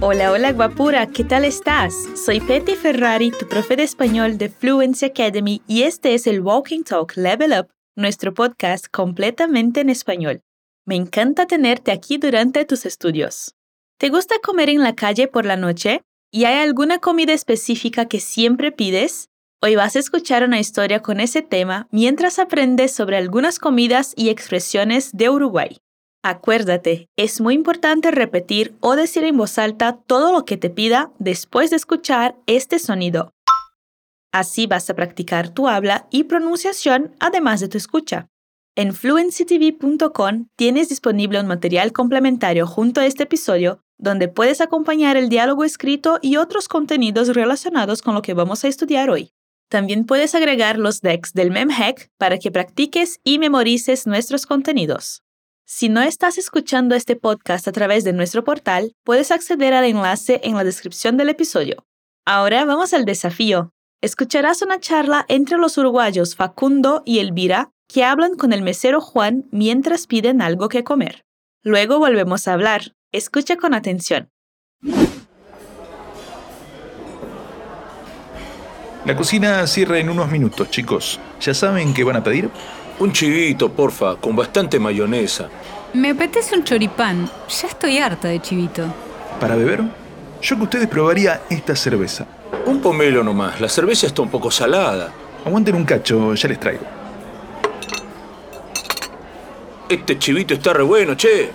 Hola, 0.00 0.32
hola 0.32 0.52
guapura, 0.52 1.06
¿qué 1.08 1.24
tal 1.24 1.44
estás? 1.44 1.94
Soy 2.24 2.40
Petty 2.40 2.74
Ferrari, 2.74 3.30
tu 3.30 3.46
profe 3.46 3.76
de 3.76 3.82
español 3.82 4.38
de 4.38 4.48
Fluency 4.48 5.04
Academy 5.04 5.60
y 5.66 5.82
este 5.82 6.14
es 6.14 6.26
el 6.26 6.40
Walking 6.40 6.84
Talk 6.84 7.16
Level 7.16 7.52
Up, 7.52 7.68
nuestro 7.96 8.32
podcast 8.32 8.86
completamente 8.90 9.80
en 9.80 9.90
español. 9.90 10.40
Me 10.86 10.96
encanta 10.96 11.46
tenerte 11.46 11.92
aquí 11.92 12.16
durante 12.16 12.64
tus 12.64 12.86
estudios. 12.86 13.54
¿Te 13.98 14.08
gusta 14.08 14.36
comer 14.42 14.70
en 14.70 14.82
la 14.82 14.94
calle 14.94 15.28
por 15.28 15.44
la 15.44 15.56
noche? 15.56 16.00
¿Y 16.30 16.44
hay 16.44 16.66
alguna 16.66 16.98
comida 16.98 17.34
específica 17.34 18.06
que 18.06 18.20
siempre 18.20 18.72
pides? 18.72 19.28
Hoy 19.60 19.74
vas 19.74 19.96
a 19.96 19.98
escuchar 19.98 20.44
una 20.44 20.60
historia 20.60 21.02
con 21.02 21.18
ese 21.18 21.42
tema 21.42 21.88
mientras 21.90 22.38
aprendes 22.38 22.92
sobre 22.92 23.16
algunas 23.16 23.58
comidas 23.58 24.12
y 24.14 24.28
expresiones 24.28 25.10
de 25.12 25.30
Uruguay. 25.30 25.78
Acuérdate, 26.22 27.08
es 27.16 27.40
muy 27.40 27.54
importante 27.54 28.12
repetir 28.12 28.76
o 28.78 28.94
decir 28.94 29.24
en 29.24 29.36
voz 29.36 29.58
alta 29.58 29.98
todo 30.06 30.30
lo 30.30 30.44
que 30.44 30.58
te 30.58 30.70
pida 30.70 31.10
después 31.18 31.70
de 31.70 31.76
escuchar 31.76 32.36
este 32.46 32.78
sonido. 32.78 33.32
Así 34.32 34.68
vas 34.68 34.88
a 34.90 34.94
practicar 34.94 35.48
tu 35.48 35.66
habla 35.66 36.06
y 36.12 36.24
pronunciación 36.24 37.16
además 37.18 37.58
de 37.58 37.66
tu 37.66 37.78
escucha. 37.78 38.28
En 38.76 38.94
fluencytv.com 38.94 40.46
tienes 40.54 40.88
disponible 40.88 41.40
un 41.40 41.48
material 41.48 41.92
complementario 41.92 42.64
junto 42.68 43.00
a 43.00 43.06
este 43.06 43.24
episodio 43.24 43.80
donde 44.00 44.28
puedes 44.28 44.60
acompañar 44.60 45.16
el 45.16 45.28
diálogo 45.28 45.64
escrito 45.64 46.20
y 46.22 46.36
otros 46.36 46.68
contenidos 46.68 47.34
relacionados 47.34 48.02
con 48.02 48.14
lo 48.14 48.22
que 48.22 48.34
vamos 48.34 48.62
a 48.64 48.68
estudiar 48.68 49.10
hoy. 49.10 49.32
También 49.68 50.04
puedes 50.04 50.34
agregar 50.34 50.78
los 50.78 51.00
decks 51.00 51.34
del 51.34 51.50
MemHack 51.50 52.10
para 52.16 52.38
que 52.38 52.50
practiques 52.50 53.20
y 53.22 53.38
memorices 53.38 54.06
nuestros 54.06 54.46
contenidos. 54.46 55.22
Si 55.66 55.90
no 55.90 56.00
estás 56.00 56.38
escuchando 56.38 56.94
este 56.94 57.14
podcast 57.14 57.68
a 57.68 57.72
través 57.72 58.02
de 58.02 58.14
nuestro 58.14 58.42
portal, 58.42 58.94
puedes 59.04 59.30
acceder 59.30 59.74
al 59.74 59.84
enlace 59.84 60.40
en 60.42 60.54
la 60.54 60.64
descripción 60.64 61.18
del 61.18 61.28
episodio. 61.28 61.86
Ahora 62.24 62.64
vamos 62.64 62.94
al 62.94 63.04
desafío. 63.04 63.74
Escucharás 64.00 64.62
una 64.62 64.80
charla 64.80 65.26
entre 65.28 65.58
los 65.58 65.76
uruguayos 65.76 66.36
Facundo 66.36 67.02
y 67.04 67.18
Elvira 67.18 67.70
que 67.86 68.04
hablan 68.04 68.36
con 68.36 68.52
el 68.52 68.62
mesero 68.62 69.00
Juan 69.00 69.46
mientras 69.50 70.06
piden 70.06 70.40
algo 70.40 70.68
que 70.68 70.84
comer. 70.84 71.26
Luego 71.62 71.98
volvemos 71.98 72.48
a 72.48 72.54
hablar. 72.54 72.94
Escucha 73.12 73.56
con 73.56 73.74
atención. 73.74 74.30
La 79.08 79.16
cocina 79.16 79.66
cierra 79.66 79.98
en 79.98 80.10
unos 80.10 80.30
minutos, 80.30 80.70
chicos. 80.70 81.18
¿Ya 81.40 81.54
saben 81.54 81.94
qué 81.94 82.04
van 82.04 82.16
a 82.16 82.22
pedir? 82.22 82.50
Un 82.98 83.10
chivito, 83.10 83.72
porfa, 83.72 84.16
con 84.16 84.36
bastante 84.36 84.78
mayonesa. 84.78 85.48
Me 85.94 86.10
apetece 86.10 86.54
un 86.54 86.62
choripán. 86.62 87.24
Ya 87.48 87.68
estoy 87.68 87.96
harta 87.96 88.28
de 88.28 88.42
chivito. 88.42 88.84
¿Para 89.40 89.56
beber? 89.56 89.80
Yo 90.42 90.56
que 90.56 90.62
ustedes 90.62 90.88
probaría 90.88 91.40
esta 91.48 91.74
cerveza. 91.74 92.26
Un 92.66 92.82
pomelo 92.82 93.24
nomás. 93.24 93.58
La 93.62 93.70
cerveza 93.70 94.06
está 94.06 94.20
un 94.20 94.28
poco 94.28 94.50
salada. 94.50 95.10
Aguanten 95.42 95.74
un 95.74 95.86
cacho, 95.86 96.34
ya 96.34 96.46
les 96.46 96.60
traigo. 96.60 96.84
Este 99.88 100.18
chivito 100.18 100.52
está 100.52 100.74
re 100.74 100.82
bueno, 100.82 101.16
che. 101.16 101.50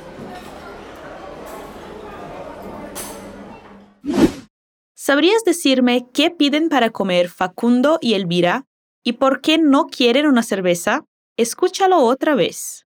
¿Sabrías 5.06 5.44
decirme 5.44 6.06
qué 6.14 6.32
piden 6.32 6.70
para 6.70 6.90
comer 6.90 7.28
Facundo 7.28 7.98
y 8.00 8.14
Elvira? 8.14 8.68
¿Y 9.04 9.12
por 9.12 9.42
qué 9.42 9.58
no 9.58 9.88
quieren 9.88 10.26
una 10.28 10.44
cerveza? 10.44 11.04
Escúchalo 11.36 11.98
otra 11.98 12.36
vez. 12.36 12.86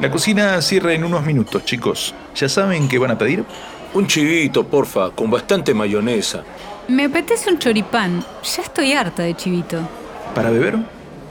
La 0.00 0.10
cocina 0.10 0.62
cierra 0.62 0.94
en 0.94 1.04
unos 1.04 1.22
minutos, 1.26 1.66
chicos. 1.66 2.14
¿Ya 2.34 2.48
saben 2.48 2.88
qué 2.88 2.96
van 2.96 3.10
a 3.10 3.18
pedir? 3.18 3.44
Un 3.92 4.06
chivito, 4.06 4.66
porfa, 4.66 5.10
con 5.10 5.30
bastante 5.30 5.74
mayonesa. 5.74 6.44
Me 6.88 7.04
apetece 7.04 7.50
un 7.50 7.58
choripán. 7.58 8.24
Ya 8.42 8.62
estoy 8.62 8.94
harta 8.94 9.22
de 9.22 9.36
chivito. 9.36 9.86
¿Para 10.34 10.48
beber? 10.48 10.78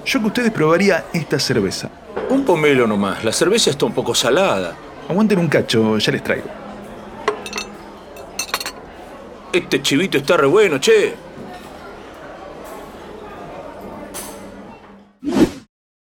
Yo 0.06 0.20
que 0.20 0.28
ustedes 0.28 0.52
probaría 0.52 1.06
esta 1.12 1.40
cerveza. 1.40 1.90
Un 2.30 2.46
pomelo 2.46 2.86
nomás. 2.86 3.24
La 3.24 3.32
cerveza 3.32 3.72
está 3.72 3.88
un 3.88 3.94
poco 3.94 4.14
salada. 4.14 4.78
Aguanten 5.10 5.40
un 5.40 5.48
cacho, 5.48 5.98
ya 5.98 6.12
les 6.12 6.24
traigo. 6.24 6.48
Este 9.52 9.82
chivito 9.82 10.18
está 10.18 10.38
re 10.38 10.48
bueno, 10.48 10.80
che. 10.80 11.14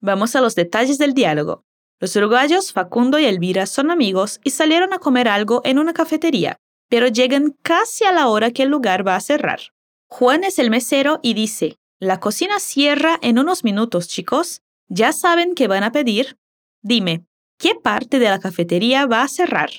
Vamos 0.02 0.36
a 0.36 0.42
los 0.42 0.56
detalles 0.56 0.98
del 0.98 1.14
diálogo. 1.14 1.66
Los 2.00 2.16
uruguayos 2.16 2.72
Facundo 2.72 3.20
y 3.20 3.26
Elvira 3.26 3.66
son 3.66 3.92
amigos 3.92 4.40
y 4.44 4.52
salieron 4.52 4.94
a 4.94 5.00
comer 5.00 5.28
algo 5.28 5.62
en 5.66 5.80
una 5.80 5.94
cafetería, 5.94 6.58
pero 6.90 7.08
llegan 7.08 7.56
casi 7.62 8.06
a 8.06 8.12
la 8.12 8.28
hora 8.28 8.52
que 8.52 8.64
el 8.64 8.70
lugar 8.70 9.06
va 9.06 9.16
a 9.16 9.22
cerrar. 9.22 9.60
Juan 10.08 10.44
es 10.44 10.58
el 10.60 10.70
mesero 10.70 11.20
y 11.22 11.34
dice, 11.34 11.78
la 12.00 12.20
cocina 12.20 12.60
cierra 12.60 13.20
en 13.22 13.38
unos 13.38 13.64
minutos, 13.64 14.08
chicos. 14.08 14.62
¿Ya 14.88 15.12
saben 15.12 15.54
qué 15.54 15.68
van 15.68 15.84
a 15.84 15.92
pedir? 15.92 16.38
Dime, 16.82 17.27
¿qué 17.58 17.76
parte 17.76 18.20
de 18.20 18.30
la 18.30 18.40
cafetería 18.40 19.06
va 19.06 19.24
a 19.24 19.28
cerrar? 19.28 19.70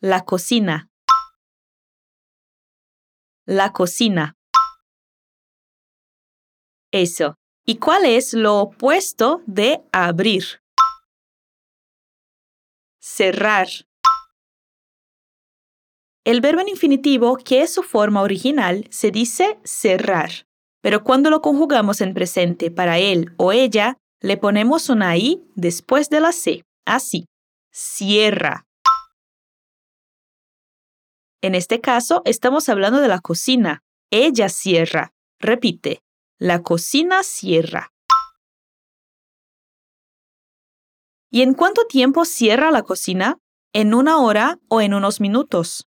La 0.00 0.24
cocina. 0.24 0.90
La 3.46 3.72
cocina. 3.72 4.36
Eso. 6.90 7.36
¿Y 7.64 7.78
cuál 7.78 8.04
es 8.04 8.34
lo 8.34 8.58
opuesto 8.58 9.42
de 9.46 9.82
abrir? 9.92 10.62
Cerrar. 13.00 13.68
El 16.24 16.40
verbo 16.40 16.60
en 16.60 16.68
infinitivo, 16.68 17.36
que 17.36 17.62
es 17.62 17.72
su 17.72 17.82
forma 17.82 18.22
original, 18.22 18.86
se 18.90 19.10
dice 19.10 19.58
cerrar, 19.64 20.46
pero 20.80 21.02
cuando 21.02 21.30
lo 21.30 21.40
conjugamos 21.40 22.00
en 22.00 22.14
presente 22.14 22.70
para 22.70 22.98
él 22.98 23.32
o 23.38 23.52
ella, 23.52 23.98
le 24.22 24.36
ponemos 24.36 24.88
una 24.88 25.16
i 25.16 25.42
después 25.56 26.08
de 26.08 26.20
la 26.20 26.32
c, 26.32 26.64
así. 26.86 27.26
Cierra. 27.72 28.66
En 31.42 31.56
este 31.56 31.80
caso, 31.80 32.22
estamos 32.24 32.68
hablando 32.68 33.00
de 33.00 33.08
la 33.08 33.18
cocina. 33.18 33.82
Ella 34.10 34.48
cierra. 34.48 35.12
Repite. 35.40 36.02
La 36.38 36.62
cocina 36.62 37.24
cierra. 37.24 37.92
¿Y 41.30 41.42
en 41.42 41.54
cuánto 41.54 41.86
tiempo 41.86 42.24
cierra 42.24 42.70
la 42.70 42.82
cocina? 42.82 43.38
¿En 43.72 43.94
una 43.94 44.18
hora 44.18 44.60
o 44.68 44.80
en 44.80 44.94
unos 44.94 45.20
minutos? 45.20 45.88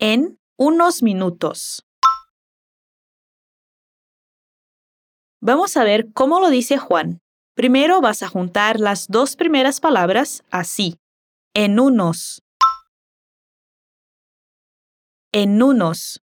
En 0.00 0.40
unos 0.56 1.02
minutos. 1.02 1.86
Vamos 5.46 5.76
a 5.76 5.84
ver 5.84 6.10
cómo 6.14 6.40
lo 6.40 6.48
dice 6.48 6.78
Juan. 6.78 7.20
Primero 7.54 8.00
vas 8.00 8.22
a 8.22 8.28
juntar 8.28 8.80
las 8.80 9.08
dos 9.08 9.36
primeras 9.36 9.78
palabras 9.78 10.42
así. 10.50 10.96
En 11.52 11.78
unos. 11.78 12.42
En 15.32 15.62
unos. 15.62 16.22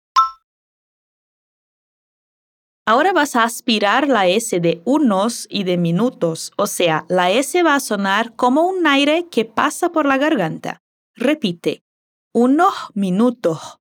Ahora 2.87 3.13
vas 3.13 3.37
a 3.37 3.45
aspirar 3.45 4.09
la 4.09 4.27
S 4.27 4.59
de 4.59 4.81
unos 4.87 5.47
y 5.51 5.65
de 5.65 5.77
minutos, 5.77 6.53
o 6.57 6.67
sea, 6.67 7.05
la 7.11 7.31
S 7.31 7.63
va 7.63 7.75
a 7.75 7.81
sonar 7.81 8.35
como 8.37 8.67
un 8.67 8.87
aire 8.87 9.29
que 9.31 9.45
pasa 9.45 9.93
por 9.93 10.07
la 10.07 10.17
garganta. 10.17 10.81
Repite, 11.15 11.85
unos 12.33 12.73
minutos. 12.95 13.79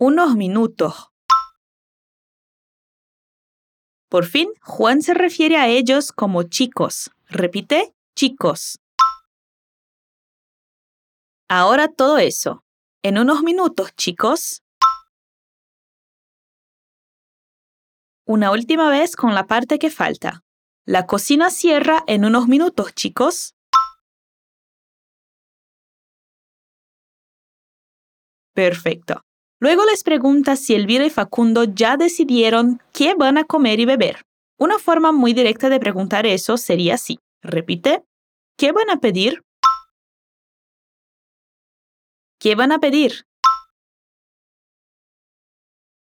Unos 0.00 0.34
minutos. 0.36 1.13
Por 4.14 4.26
fin, 4.26 4.48
Juan 4.60 5.02
se 5.02 5.12
refiere 5.12 5.56
a 5.56 5.66
ellos 5.66 6.12
como 6.12 6.44
chicos. 6.44 7.10
Repite, 7.26 7.96
chicos. 8.14 8.78
Ahora 11.48 11.88
todo 11.88 12.18
eso. 12.18 12.62
En 13.02 13.18
unos 13.18 13.42
minutos, 13.42 13.92
chicos. 13.96 14.62
Una 18.24 18.52
última 18.52 18.88
vez 18.88 19.16
con 19.16 19.34
la 19.34 19.48
parte 19.48 19.80
que 19.80 19.90
falta. 19.90 20.44
La 20.86 21.06
cocina 21.06 21.50
cierra 21.50 22.04
en 22.06 22.24
unos 22.24 22.46
minutos, 22.46 22.94
chicos. 22.94 23.56
Perfecto. 28.52 29.24
Luego 29.64 29.86
les 29.86 30.04
pregunta 30.04 30.56
si 30.56 30.74
Elvira 30.74 31.06
y 31.06 31.08
Facundo 31.08 31.64
ya 31.64 31.96
decidieron 31.96 32.82
qué 32.92 33.14
van 33.14 33.38
a 33.38 33.44
comer 33.44 33.80
y 33.80 33.86
beber. 33.86 34.26
Una 34.58 34.78
forma 34.78 35.10
muy 35.10 35.32
directa 35.32 35.70
de 35.70 35.80
preguntar 35.80 36.26
eso 36.26 36.58
sería 36.58 36.96
así. 36.96 37.18
Repite. 37.40 38.04
¿Qué 38.58 38.72
van 38.72 38.90
a 38.90 39.00
pedir? 39.00 39.42
¿Qué 42.38 42.54
van 42.54 42.72
a 42.72 42.78
pedir? 42.78 43.24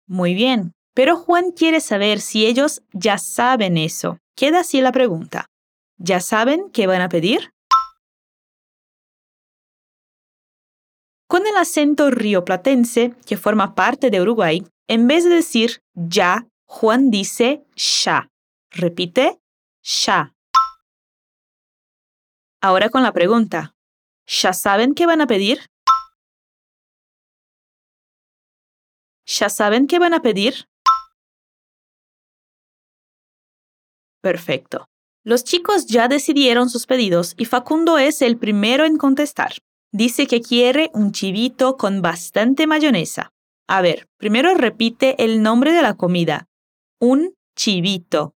Muy 0.05 0.33
bien, 0.33 0.73
pero 0.93 1.15
Juan 1.15 1.51
quiere 1.51 1.79
saber 1.79 2.19
si 2.19 2.45
ellos 2.45 2.81
ya 2.91 3.17
saben 3.17 3.77
eso. 3.77 4.17
Queda 4.35 4.59
así 4.59 4.81
la 4.81 4.91
pregunta. 4.91 5.45
¿Ya 5.97 6.19
saben 6.19 6.71
qué 6.73 6.87
van 6.87 7.01
a 7.01 7.07
pedir? 7.07 7.54
Con 11.27 11.47
el 11.47 11.57
acento 11.57 12.11
rioplatense, 12.11 13.15
que 13.25 13.37
forma 13.37 13.73
parte 13.73 14.11
de 14.11 14.21
Uruguay, 14.21 14.63
en 14.87 15.07
vez 15.07 15.23
de 15.23 15.31
decir 15.31 15.81
ya, 15.93 16.47
Juan 16.65 17.09
dice 17.09 17.65
ya. 17.75 18.29
Repite, 18.69 19.39
ya. 19.81 20.35
Ahora 22.61 22.89
con 22.89 23.03
la 23.03 23.11
pregunta. 23.11 23.75
¿Ya 24.27 24.53
saben 24.53 24.93
qué 24.93 25.05
van 25.05 25.21
a 25.21 25.27
pedir? 25.27 25.59
¿Ya 29.25 29.49
saben 29.49 29.87
qué 29.87 29.97
van 29.97 30.13
a 30.13 30.21
pedir? 30.21 30.67
Perfecto. 34.21 34.89
Los 35.23 35.43
chicos 35.43 35.87
ya 35.87 36.07
decidieron 36.07 36.69
sus 36.69 36.85
pedidos 36.85 37.33
y 37.37 37.45
Facundo 37.45 37.97
es 37.97 38.21
el 38.21 38.37
primero 38.37 38.85
en 38.85 38.97
contestar. 38.97 39.53
Dice 39.97 40.27
que 40.27 40.41
quiere 40.41 40.91
un 40.93 41.13
chivito 41.13 41.77
con 41.77 42.01
bastante 42.01 42.67
mayonesa. 42.67 43.31
A 43.65 43.81
ver, 43.81 44.09
primero 44.17 44.53
repite 44.53 45.23
el 45.23 45.41
nombre 45.41 45.71
de 45.71 45.81
la 45.81 45.93
comida. 45.93 46.49
Un 46.99 47.33
chivito. 47.55 48.35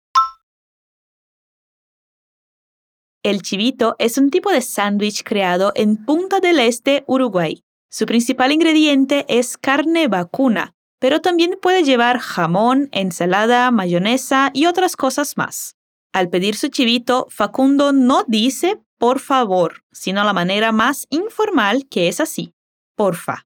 El 3.24 3.42
chivito 3.42 3.96
es 3.98 4.20
un 4.20 4.30
tipo 4.30 4.52
de 4.52 4.62
sándwich 4.62 5.24
creado 5.24 5.72
en 5.74 6.06
Punta 6.06 6.40
del 6.42 6.60
Este, 6.60 7.04
Uruguay. 7.08 7.64
Su 7.90 8.06
principal 8.06 8.52
ingrediente 8.52 9.26
es 9.28 9.58
carne 9.58 10.08
vacuna, 10.08 10.76
pero 11.00 11.22
también 11.22 11.58
puede 11.60 11.82
llevar 11.82 12.20
jamón, 12.20 12.88
ensalada, 12.92 13.72
mayonesa 13.72 14.52
y 14.54 14.68
otras 14.68 14.96
cosas 14.96 15.38
más. 15.38 15.76
Al 16.14 16.30
pedir 16.30 16.56
su 16.56 16.68
chivito, 16.68 17.26
Facundo 17.32 17.94
no 17.94 18.26
dice 18.28 18.80
por 18.98 19.20
favor, 19.20 19.84
sino 19.92 20.24
la 20.24 20.34
manera 20.34 20.72
más 20.72 21.08
informal 21.10 21.88
que 21.90 22.08
es 22.08 22.20
así. 22.20 22.54
Porfa. 22.96 23.46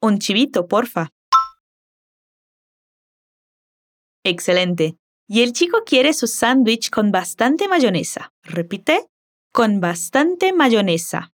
Un 0.00 0.18
chivito, 0.18 0.68
porfa. 0.68 1.10
Excelente. 4.24 4.96
Y 5.28 5.42
el 5.42 5.52
chico 5.52 5.84
quiere 5.84 6.12
su 6.12 6.26
sándwich 6.26 6.90
con 6.90 7.10
bastante 7.10 7.68
mayonesa. 7.68 8.32
Repite, 8.42 9.06
con 9.52 9.80
bastante 9.80 10.52
mayonesa. 10.52 11.32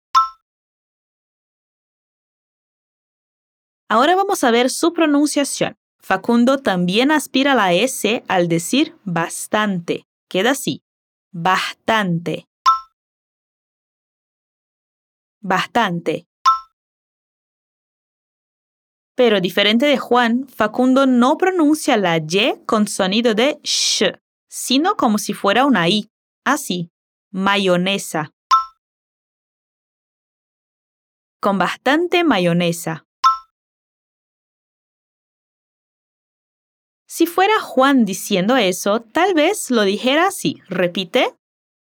Ahora 3.91 4.17
vamos 4.17 4.45
a 4.45 4.51
ver 4.51 4.69
su 4.69 4.93
pronunciación. 4.93 5.77
Facundo 5.99 6.59
también 6.59 7.11
aspira 7.11 7.55
la 7.55 7.73
S 7.73 8.23
al 8.29 8.49
decir 8.49 8.97
bastante. 9.05 10.05
Queda 10.29 10.51
así. 10.51 10.83
Bastante. 11.33 12.49
Bastante. 15.41 16.27
Pero 19.15 19.41
diferente 19.41 19.87
de 19.87 19.99
Juan, 19.99 20.47
Facundo 20.47 21.07
no 21.07 21.37
pronuncia 21.37 21.97
la 21.97 22.19
Y 22.19 22.65
con 22.67 22.87
sonido 22.87 23.35
de 23.35 23.59
sh, 23.65 24.13
sino 24.49 24.95
como 24.95 25.19
si 25.19 25.35
fuera 25.35 25.67
una 25.67 25.89
I. 25.89 26.09
Así. 26.45 26.93
Mayonesa. 27.33 28.31
Con 31.41 31.59
bastante 31.59 32.23
mayonesa. 32.23 33.08
Si 37.11 37.27
fuera 37.27 37.59
Juan 37.59 38.05
diciendo 38.05 38.59
eso, 38.59 39.01
tal 39.01 39.33
vez 39.33 39.71
lo 39.71 39.83
dijera 39.85 40.27
así. 40.27 40.61
Repite, 40.69 41.35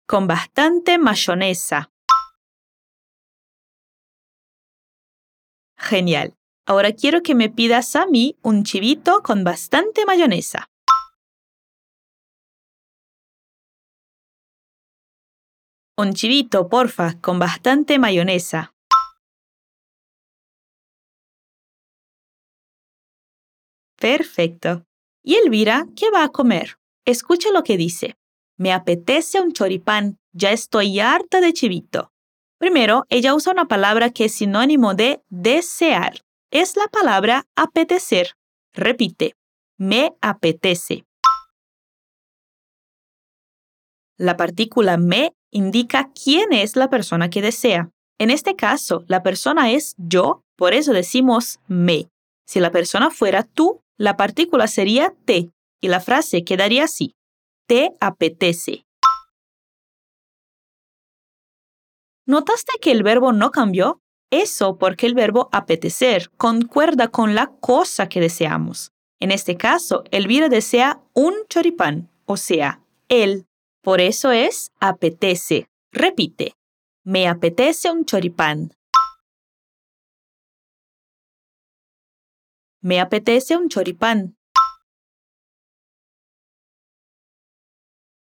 con 0.07 0.25
bastante 0.25 0.97
mayonesa. 0.97 1.91
Genial. 5.77 6.33
Ahora 6.65 6.94
quiero 6.94 7.24
que 7.24 7.35
me 7.35 7.50
pidas 7.50 7.97
a 7.97 8.06
mí 8.06 8.38
un 8.41 8.63
chivito 8.63 9.21
con 9.21 9.44
bastante 9.44 10.06
mayonesa. 10.06 10.69
Un 15.97 16.13
chivito, 16.13 16.69
porfa, 16.69 17.19
con 17.19 17.38
bastante 17.38 18.00
mayonesa. 18.00 18.74
Perfecto. 24.00 24.88
¿Y 25.27 25.35
Elvira 25.35 25.88
qué 25.97 26.09
va 26.09 26.24
a 26.24 26.29
comer? 26.29 26.79
Escucha 27.03 27.51
lo 27.51 27.62
que 27.62 27.75
dice. 27.75 28.15
Me 28.56 28.71
apetece 28.71 29.41
un 29.41 29.51
choripán, 29.51 30.18
ya 30.31 30.53
estoy 30.53 31.01
harta 31.01 31.41
de 31.41 31.51
chivito. 31.51 32.13
Primero, 32.57 33.03
ella 33.09 33.35
usa 33.35 33.51
una 33.51 33.68
palabra 33.68 34.09
que 34.12 34.24
es 34.24 34.35
sinónimo 34.35 34.94
de 34.94 35.21
desear. 35.27 36.21
Es 36.50 36.77
la 36.77 36.88
palabra 36.88 37.45
apetecer. 37.57 38.38
Repite, 38.74 39.35
me 39.77 40.13
apetece. 40.21 41.03
La 44.18 44.38
partícula 44.38 44.95
me 44.95 45.33
indica 45.51 46.09
quién 46.13 46.53
es 46.53 46.77
la 46.77 46.89
persona 46.89 47.29
que 47.29 47.41
desea. 47.41 47.91
En 48.18 48.31
este 48.31 48.56
caso, 48.56 49.03
la 49.07 49.24
persona 49.24 49.71
es 49.71 49.94
yo, 49.97 50.45
por 50.56 50.74
eso 50.74 50.94
decimos 50.94 51.59
me. 51.68 52.07
Si 52.45 52.62
la 52.62 52.71
persona 52.71 53.12
fuera 53.12 53.44
tú, 53.44 53.81
la 53.98 54.16
partícula 54.16 54.68
sería 54.68 55.14
te 55.26 55.52
y 55.82 55.88
la 55.88 56.00
frase 56.00 56.44
quedaría 56.44 56.86
así. 56.86 57.16
Te 57.68 57.92
apetece. 58.00 58.86
¿Notaste 62.26 62.74
que 62.82 62.92
el 62.92 63.04
verbo 63.04 63.32
no 63.32 63.52
cambió? 63.52 64.02
Eso 64.30 64.78
porque 64.78 65.06
el 65.08 65.16
verbo 65.16 65.50
apetecer 65.52 66.30
concuerda 66.38 67.08
con 67.08 67.36
la 67.36 67.48
cosa 67.60 68.10
que 68.10 68.20
deseamos. 68.20 68.92
En 69.20 69.32
este 69.32 69.56
caso, 69.56 70.04
Elvira 70.12 70.50
desea 70.50 71.02
un 71.14 71.34
choripán, 71.50 72.10
o 72.26 72.38
sea, 72.38 72.82
él. 73.08 73.46
Por 73.82 74.02
eso 74.02 74.32
es 74.32 74.72
apetece. 74.80 75.68
Repite. 75.92 76.54
Me 77.04 77.28
apetece 77.28 77.90
un 77.90 78.04
choripán. 78.04 78.74
Me 82.81 83.00
apetece 83.00 83.57
un 83.57 83.69
choripán. 83.69 84.38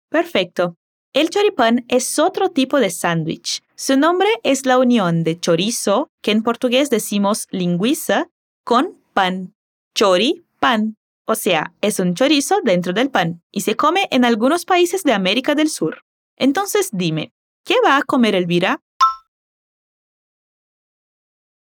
Perfecto. 0.10 0.75
El 1.13 1.30
choripán 1.30 1.86
es 1.89 2.20
otro 2.20 2.50
tipo 2.50 2.80
de 2.80 2.89
sándwich. 2.89 3.62
Su 3.75 3.98
nombre 3.98 4.30
es 4.44 4.66
la 4.66 4.77
unión 4.77 5.24
de 5.24 5.39
chorizo, 5.39 6.10
que 6.22 6.32
en 6.32 6.44
portugués 6.44 6.89
decimos 6.89 7.48
lingüiza, 7.51 8.30
con 8.63 9.01
pan. 9.13 9.54
Chori, 9.96 10.46
pan. 10.60 10.96
O 11.25 11.36
sea, 11.36 11.74
es 11.82 12.00
un 12.00 12.13
chorizo 12.13 12.62
dentro 12.63 12.94
del 12.94 13.10
pan 13.12 13.42
y 13.51 13.62
se 13.62 13.75
come 13.75 14.08
en 14.12 14.25
algunos 14.25 14.63
países 14.63 15.04
de 15.04 15.12
América 15.13 15.56
del 15.56 15.70
Sur. 15.70 16.04
Entonces 16.38 16.89
dime, 16.94 17.34
¿qué 17.66 17.75
va 17.84 17.98
a 17.98 18.04
comer 18.04 18.36
Elvira? 18.36 18.80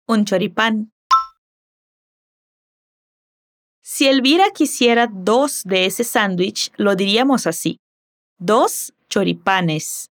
Un 0.08 0.26
choripán. 0.26 0.92
Si 3.88 4.08
Elvira 4.08 4.46
quisiera 4.50 5.06
dos 5.06 5.62
de 5.64 5.86
ese 5.86 6.04
sándwich, 6.04 6.72
lo 6.76 6.96
diríamos 6.96 7.46
así. 7.46 7.78
Dos 8.40 8.96
choripanes. 9.10 10.08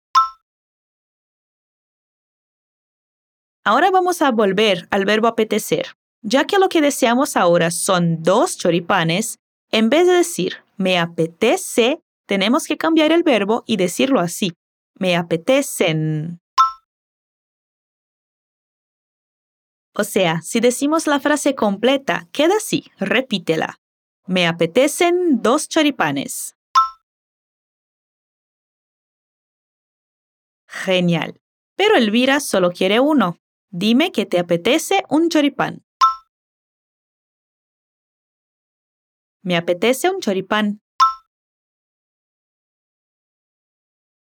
Ahora 3.63 3.90
vamos 3.90 4.22
a 4.22 4.32
volver 4.32 4.90
al 4.92 5.06
verbo 5.06 5.30
apetecer. 5.30 5.94
Ya 6.22 6.44
que 6.44 6.60
lo 6.60 6.68
que 6.68 6.82
deseamos 6.82 7.38
ahora 7.38 7.72
son 7.72 8.22
dos 8.22 8.58
choripanes, 8.58 9.38
en 9.72 9.90
vez 9.90 10.06
de 10.06 10.16
decir 10.16 10.58
me 10.75 11.00
apetece, 11.00 12.01
tenemos 12.28 12.68
que 12.68 12.75
cambiar 12.75 13.13
el 13.13 13.24
verbo 13.24 13.63
y 13.66 13.78
decirlo 13.78 14.20
así. 14.20 14.51
Me 15.00 15.16
apetecen. 15.16 16.41
O 19.94 20.04
sea, 20.04 20.42
si 20.42 20.60
decimos 20.60 21.06
la 21.06 21.20
frase 21.20 21.54
completa, 21.54 22.28
queda 22.32 22.56
así, 22.58 22.92
repítela. 22.98 23.80
Me 24.26 24.48
apetecen 24.48 25.42
dos 25.42 25.68
choripanes. 25.68 26.56
Genial. 30.68 31.42
Pero 31.76 31.96
Elvira 31.96 32.40
solo 32.40 32.72
quiere 32.72 33.00
uno. 33.02 33.38
Dime 33.70 34.12
que 34.12 34.26
te 34.26 34.40
apetece 34.40 35.04
un 35.10 35.30
choripán. 35.30 35.84
Me 39.44 39.58
apetece 39.58 40.10
un 40.10 40.22
choripán. 40.22 40.82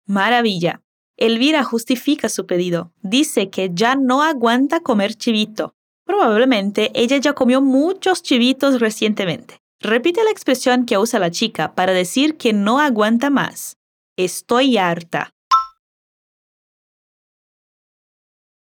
Maravilla. 0.06 0.85
Elvira 1.16 1.64
justifica 1.64 2.28
su 2.28 2.46
pedido. 2.46 2.92
Dice 3.02 3.48
que 3.48 3.70
ya 3.72 3.96
no 3.96 4.22
aguanta 4.22 4.80
comer 4.80 5.14
chivito. 5.14 5.74
Probablemente 6.04 6.90
ella 6.94 7.16
ya 7.16 7.32
comió 7.32 7.60
muchos 7.60 8.22
chivitos 8.22 8.80
recientemente. 8.80 9.60
Repite 9.80 10.22
la 10.24 10.30
expresión 10.30 10.86
que 10.86 10.98
usa 10.98 11.18
la 11.18 11.30
chica 11.30 11.74
para 11.74 11.92
decir 11.92 12.36
que 12.36 12.52
no 12.52 12.80
aguanta 12.80 13.30
más. 13.30 13.76
Estoy 14.16 14.78
harta. 14.78 15.32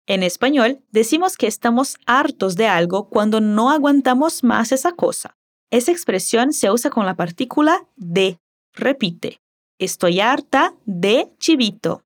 En 0.07 0.21
español, 0.21 0.83
decimos 0.91 1.35
que 1.35 1.47
estamos 1.47 1.97
hartos 2.05 2.55
de 2.55 2.67
algo 2.67 3.09
cuando 3.09 3.41
no 3.41 3.71
aguantamos 3.71 4.43
más 4.43 4.71
esa 4.71 4.91
cosa. 4.91 5.35
Esa 5.71 5.91
expresión 5.91 6.53
se 6.53 6.69
usa 6.69 6.91
con 6.91 7.07
la 7.07 7.15
partícula 7.15 7.87
de. 7.95 8.39
Repite. 8.73 9.41
Estoy 9.79 10.19
harta 10.19 10.75
de 10.85 11.31
chivito. 11.39 12.03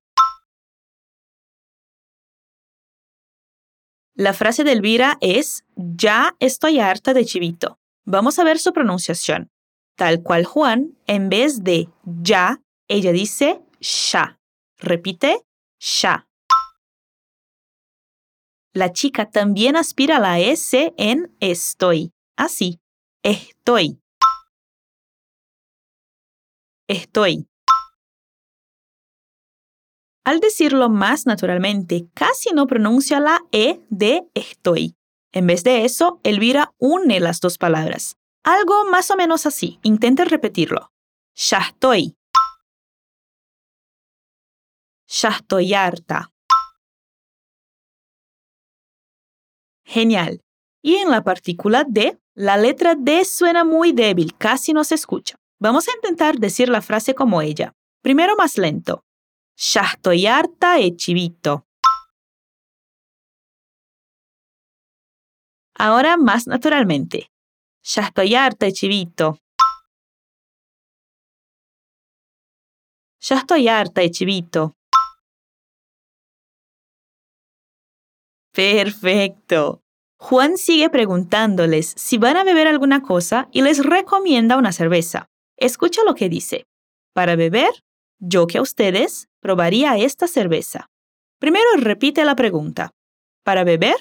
La 4.20 4.34
frase 4.34 4.64
de 4.64 4.72
Elvira 4.72 5.16
es 5.22 5.64
ya 5.76 6.36
estoy 6.40 6.78
harta 6.78 7.14
de 7.14 7.24
chivito. 7.24 7.78
Vamos 8.04 8.38
a 8.38 8.44
ver 8.44 8.58
su 8.58 8.74
pronunciación. 8.74 9.50
Tal 9.96 10.22
cual 10.22 10.44
Juan, 10.44 10.94
en 11.06 11.30
vez 11.30 11.64
de 11.64 11.88
ya, 12.04 12.60
ella 12.86 13.12
dice 13.12 13.62
ya. 13.80 14.38
Repite, 14.76 15.46
ya. 15.78 16.28
La 18.74 18.92
chica 18.92 19.30
también 19.30 19.74
aspira 19.74 20.18
la 20.18 20.38
S 20.38 20.92
en 20.98 21.34
estoy. 21.40 22.12
Así, 22.36 22.78
estoy. 23.22 24.02
Estoy. 26.88 27.49
Al 30.30 30.38
decirlo 30.38 30.88
más 30.88 31.26
naturalmente, 31.26 32.06
casi 32.14 32.50
no 32.50 32.68
pronuncia 32.68 33.18
la 33.18 33.40
E 33.50 33.80
de 33.90 34.28
estoy. 34.34 34.94
En 35.32 35.48
vez 35.48 35.64
de 35.64 35.84
eso, 35.84 36.20
Elvira 36.22 36.72
une 36.78 37.18
las 37.18 37.40
dos 37.40 37.58
palabras. 37.58 38.16
Algo 38.44 38.84
más 38.84 39.10
o 39.10 39.16
menos 39.16 39.44
así. 39.44 39.80
Intente 39.82 40.24
repetirlo. 40.24 40.92
Ya 41.34 41.58
estoy. 41.58 42.14
Ya 45.08 45.30
estoy 45.30 45.74
harta. 45.74 46.30
Genial. 49.84 50.42
Y 50.80 50.94
en 50.94 51.10
la 51.10 51.24
partícula 51.24 51.82
D, 51.82 52.20
la 52.36 52.56
letra 52.56 52.94
D 52.94 53.24
suena 53.24 53.64
muy 53.64 53.90
débil, 53.90 54.36
casi 54.38 54.74
no 54.74 54.84
se 54.84 54.94
escucha. 54.94 55.34
Vamos 55.58 55.88
a 55.88 55.92
intentar 55.96 56.38
decir 56.38 56.68
la 56.68 56.82
frase 56.82 57.16
como 57.16 57.42
ella. 57.42 57.74
Primero 58.00 58.36
más 58.36 58.58
lento. 58.58 59.02
Ya 59.62 59.82
estoy 59.82 60.26
harta 60.26 60.76
de 60.76 60.96
chivito. 60.96 61.66
Ahora 65.74 66.16
más 66.16 66.46
naturalmente. 66.46 67.30
Ya 67.82 68.04
estoy 68.04 68.34
harta 68.34 68.64
de 68.64 68.72
chivito. 68.72 69.38
Ya 73.20 73.36
estoy 73.36 73.68
harta 73.68 74.00
de 74.00 74.10
chivito. 74.10 74.76
Perfecto. 78.54 79.82
Juan 80.18 80.56
sigue 80.56 80.88
preguntándoles 80.88 81.92
si 81.98 82.16
van 82.16 82.38
a 82.38 82.44
beber 82.44 82.66
alguna 82.66 83.02
cosa 83.02 83.50
y 83.52 83.60
les 83.60 83.84
recomienda 83.84 84.56
una 84.56 84.72
cerveza. 84.72 85.28
Escucha 85.58 86.00
lo 86.06 86.14
que 86.14 86.30
dice. 86.30 86.64
Para 87.12 87.36
beber, 87.36 87.70
yo 88.20 88.46
que 88.46 88.58
a 88.58 88.62
ustedes 88.62 89.28
probaría 89.40 89.96
esta 89.96 90.28
cerveza. 90.28 90.90
Primero 91.38 91.66
repite 91.78 92.24
la 92.24 92.36
pregunta. 92.36 92.90
¿Para 93.42 93.64
beber? 93.64 93.96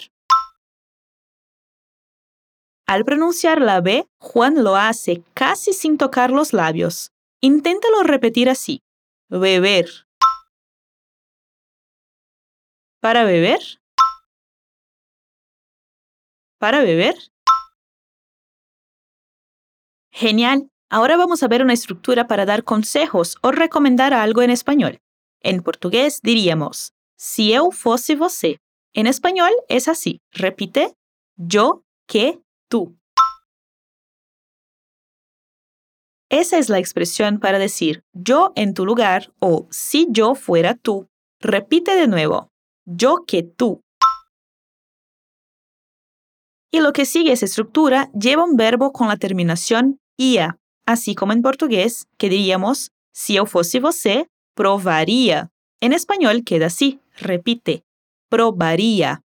Al 2.86 3.06
pronunciar 3.06 3.62
la 3.62 3.82
B, 3.82 4.08
Juan 4.20 4.64
lo 4.64 4.76
hace 4.76 5.24
casi 5.34 5.74
sin 5.74 5.98
tocar 5.98 6.32
los 6.32 6.54
labios. 6.54 7.12
Inténtalo 7.42 8.04
repetir 8.04 8.50
así. 8.50 8.82
Beber. 9.30 9.88
¿Para 13.00 13.24
beber? 13.24 13.60
¿Para 16.58 16.82
beber? 16.82 17.16
Genial. 20.12 20.70
Ahora 20.92 21.18
vamos 21.18 21.44
a 21.44 21.48
ver 21.48 21.62
una 21.62 21.74
estructura 21.74 22.28
para 22.28 22.46
dar 22.46 22.64
consejos 22.64 23.38
o 23.44 23.52
recomendar 23.52 24.12
algo 24.14 24.42
en 24.42 24.50
español. 24.50 25.00
En 25.42 25.62
portugués 25.62 26.20
diríamos, 26.24 26.94
si 27.16 27.54
eu 27.54 27.72
fosse 27.72 28.16
você. 28.16 28.58
En 28.94 29.06
español 29.06 29.52
es 29.68 29.88
así. 29.88 30.20
Repite, 30.32 30.96
yo 31.38 31.84
que 32.08 32.42
tú. 32.70 32.98
Esa 36.32 36.58
es 36.58 36.70
la 36.70 36.80
expresión 36.80 37.40
para 37.40 37.60
decir 37.60 38.04
yo 38.14 38.52
en 38.56 38.74
tu 38.74 38.86
lugar 38.86 39.32
o 39.40 39.68
si 39.70 40.08
yo 40.10 40.34
fuera 40.34 40.74
tú. 40.74 41.08
Repite 41.40 41.96
de 41.96 42.08
nuevo, 42.08 42.52
yo 42.86 43.26
que 43.28 43.44
tú. 43.44 43.82
Y 46.72 46.82
lo 46.82 46.94
que 46.94 47.06
sigue 47.06 47.32
esa 47.32 47.46
estructura 47.46 48.12
lleva 48.14 48.44
un 48.44 48.56
verbo 48.56 48.92
con 48.92 49.08
la 49.08 49.18
terminación 49.18 50.00
ia, 50.18 50.60
así 50.90 51.14
como 51.14 51.34
en 51.34 51.44
portugués, 51.44 52.08
que 52.18 52.30
diríamos, 52.30 52.92
si 53.12 53.36
eu 53.36 53.46
fosse 53.46 53.80
você, 53.80 54.28
probaría. 54.56 55.52
En 55.80 55.94
español 55.94 56.44
queda 56.44 56.66
así, 56.66 57.00
repite, 57.16 57.84
probaría. 58.28 59.22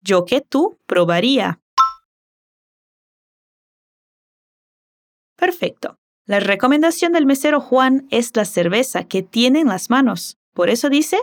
Yo 0.00 0.24
que 0.24 0.40
tú 0.40 0.78
probaría. 0.86 1.60
Perfecto. 5.36 5.98
La 6.24 6.38
recomendación 6.38 7.12
del 7.12 7.26
mesero 7.26 7.60
Juan 7.60 8.06
es 8.12 8.30
la 8.36 8.44
cerveza 8.44 9.08
que 9.08 9.24
tiene 9.24 9.58
en 9.58 9.66
las 9.66 9.90
manos. 9.90 10.38
Por 10.54 10.70
eso 10.70 10.88
dice, 10.88 11.18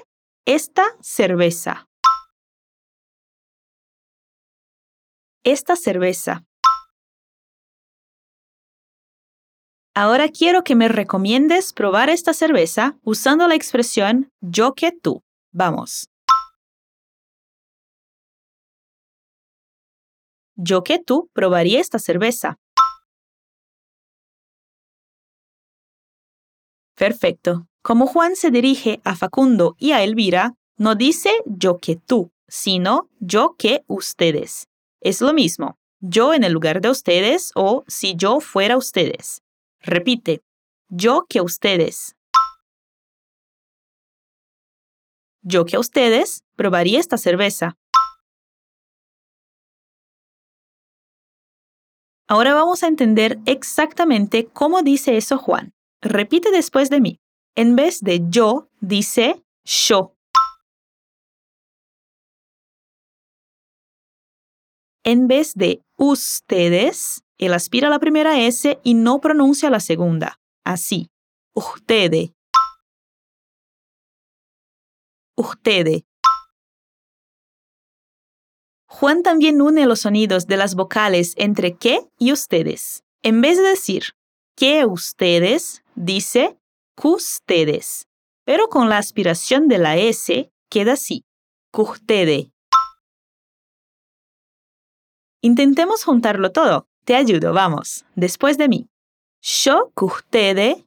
esta 0.46 0.84
cerveza. 1.00 1.88
Esta 5.46 5.78
cerveza. 5.78 6.49
Ahora 10.02 10.30
quiero 10.30 10.64
que 10.64 10.78
me 10.78 10.88
recomiendes 10.88 11.74
probar 11.74 12.10
esta 12.10 12.34
cerveza 12.34 12.98
usando 13.04 13.50
la 13.50 13.56
expresión 13.56 14.32
yo 14.40 14.74
que 14.74 14.94
tú. 14.94 15.24
Vamos. 15.52 16.08
Yo 20.56 20.84
que 20.86 21.00
tú 21.00 21.30
probaría 21.34 21.82
esta 21.82 22.00
cerveza. 22.00 22.56
Perfecto. 26.96 27.68
Como 27.82 28.08
Juan 28.08 28.38
se 28.38 28.52
dirige 28.52 29.02
a 29.04 29.18
Facundo 29.18 29.76
y 29.78 29.92
a 29.92 30.02
Elvira, 30.02 30.56
no 30.78 30.96
dice 30.96 31.32
yo 31.46 31.78
que 31.78 31.98
tú, 31.98 32.32
sino 32.48 33.10
yo 33.20 33.58
que 33.58 33.84
ustedes. 33.88 34.70
Es 35.02 35.20
lo 35.20 35.34
mismo, 35.34 35.78
yo 36.00 36.34
en 36.34 36.46
el 36.46 36.54
lugar 36.54 36.80
de 36.80 36.90
ustedes 36.90 37.52
o 37.54 37.84
si 37.90 38.16
yo 38.16 38.40
fuera 38.40 38.78
ustedes. 38.78 39.42
Repite, 39.82 40.42
yo 40.90 41.26
que 41.30 41.42
ustedes. 41.42 42.16
Yo 45.42 45.66
que 45.66 45.78
a 45.78 45.80
ustedes 45.80 46.44
probaría 46.56 47.00
esta 47.00 47.18
cerveza. 47.18 47.78
Ahora 52.28 52.54
vamos 52.54 52.84
a 52.84 52.88
entender 52.88 53.40
exactamente 53.46 54.48
cómo 54.48 54.84
dice 54.84 55.18
eso 55.18 55.38
Juan. 55.38 55.74
Repite 56.02 56.52
después 56.52 56.90
de 56.90 57.02
mí. 57.02 57.20
En 57.56 57.76
vez 57.76 58.02
de 58.02 58.22
yo, 58.30 58.70
dice 58.82 59.44
yo. 59.64 60.16
En 65.04 65.28
vez 65.28 65.56
de 65.56 65.82
ustedes, 66.00 67.24
él 67.38 67.54
aspira 67.54 67.90
la 67.90 68.00
primera 68.00 68.40
S 68.40 68.80
y 68.84 68.94
no 68.96 69.22
pronuncia 69.22 69.70
la 69.70 69.80
segunda. 69.80 70.40
Así. 70.66 71.12
Ustedes. 71.54 72.32
Ustedes. 75.36 76.04
Juan 78.88 79.22
también 79.22 79.62
une 79.62 79.86
los 79.86 80.02
sonidos 80.02 80.48
de 80.48 80.58
las 80.58 80.74
vocales 80.74 81.34
entre 81.38 81.76
que 81.76 82.00
y 82.18 82.32
ustedes. 82.32 83.04
En 83.22 83.42
vez 83.42 83.58
de 83.58 83.64
decir 83.64 84.16
que 84.56 84.86
ustedes, 84.86 85.84
dice 85.96 86.58
ustedes. 87.04 88.08
Pero 88.46 88.68
con 88.68 88.90
la 88.90 88.98
aspiración 88.98 89.68
de 89.68 89.78
la 89.78 89.98
S 89.98 90.52
queda 90.70 90.94
así. 90.94 91.24
Ustedes. 91.72 92.48
Intentemos 95.42 96.04
juntarlo 96.04 96.52
todo. 96.52 96.88
Te 97.06 97.16
ayudo, 97.16 97.54
vamos. 97.54 98.06
Después 98.16 98.58
de 98.58 98.68
mí. 98.68 98.90
¿Shock 99.42 100.02
ustedes? 100.04 100.86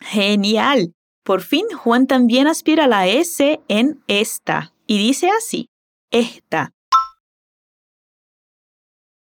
Genial. 0.00 0.94
Por 1.24 1.40
fin 1.40 1.66
Juan 1.74 2.06
también 2.06 2.46
aspira 2.46 2.86
la 2.86 3.06
S 3.06 3.60
en 3.68 4.04
esta 4.06 4.74
y 4.86 4.98
dice 4.98 5.30
así, 5.30 5.70
esta. 6.10 6.72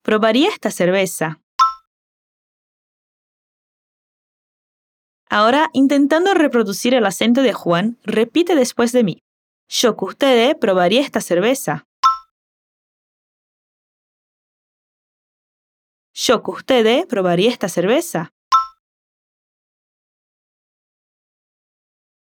Probaría 0.02 0.50
esta 0.50 0.72
cerveza. 0.72 1.42
Ahora, 5.34 5.70
intentando 5.72 6.34
reproducir 6.34 6.94
el 6.94 7.06
acento 7.06 7.42
de 7.42 7.54
Juan, 7.54 7.98
repite 8.04 8.54
después 8.54 8.92
de 8.92 9.06
mí. 9.06 9.24
Yo 9.70 9.96
que 9.96 10.04
ustedes 10.04 10.56
probaría 10.56 11.00
esta 11.00 11.22
cerveza. 11.22 11.88
Yo 16.14 16.44
que 16.44 16.52
ustedes 16.52 17.06
probaría 17.06 17.50
esta 17.50 17.70
cerveza. 17.70 18.34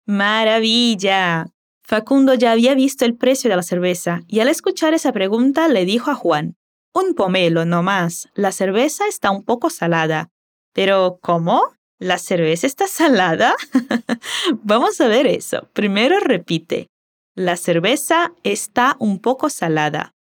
Maravilla. 0.06 1.46
Facundo 1.82 2.34
ya 2.34 2.52
había 2.52 2.76
visto 2.76 3.04
el 3.04 3.16
precio 3.16 3.50
de 3.50 3.56
la 3.56 3.64
cerveza 3.64 4.20
y 4.28 4.38
al 4.38 4.46
escuchar 4.46 4.94
esa 4.94 5.10
pregunta 5.10 5.66
le 5.66 5.84
dijo 5.84 6.12
a 6.12 6.14
Juan, 6.14 6.56
un 6.94 7.16
pomelo 7.16 7.64
no 7.64 7.82
más, 7.82 8.28
la 8.34 8.52
cerveza 8.52 9.08
está 9.08 9.32
un 9.32 9.42
poco 9.44 9.68
salada. 9.68 10.30
Pero, 10.72 11.18
¿cómo? 11.20 11.74
¿La 12.04 12.18
cerveza 12.18 12.66
está 12.66 12.86
salada? 12.86 13.56
Vamos 14.62 15.00
a 15.00 15.08
ver 15.08 15.26
eso. 15.26 15.70
Primero 15.72 16.20
repite. 16.20 16.88
La 17.34 17.56
cerveza 17.56 18.34
está 18.42 18.96
un 18.98 19.20
poco 19.20 19.48
salada. 19.48 20.12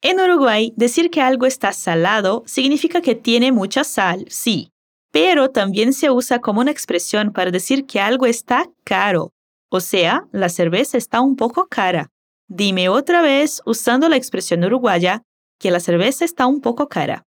En 0.00 0.20
Uruguay, 0.20 0.72
decir 0.76 1.10
que 1.10 1.22
algo 1.22 1.46
está 1.46 1.72
salado 1.72 2.44
significa 2.46 3.00
que 3.00 3.16
tiene 3.16 3.50
mucha 3.50 3.82
sal, 3.82 4.26
sí, 4.28 4.70
pero 5.10 5.50
también 5.50 5.92
se 5.92 6.12
usa 6.12 6.38
como 6.38 6.60
una 6.60 6.70
expresión 6.70 7.32
para 7.32 7.50
decir 7.50 7.84
que 7.84 7.98
algo 7.98 8.26
está 8.26 8.70
caro, 8.84 9.32
o 9.72 9.80
sea, 9.80 10.28
la 10.30 10.50
cerveza 10.50 10.98
está 10.98 11.20
un 11.20 11.34
poco 11.34 11.66
cara. 11.66 12.10
Dime 12.48 12.88
otra 12.88 13.22
vez, 13.22 13.60
usando 13.66 14.08
la 14.08 14.16
expresión 14.16 14.62
uruguaya, 14.62 15.22
que 15.58 15.70
la 15.70 15.80
cerveza 15.80 16.24
está 16.24 16.46
un 16.46 16.60
poco 16.60 16.88
cara. 16.88 17.24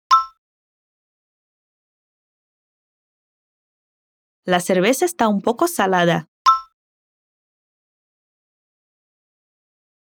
La 4.45 4.59
cerveza 4.59 5.05
está 5.05 5.27
un 5.27 5.41
poco 5.41 5.67
salada. 5.67 6.27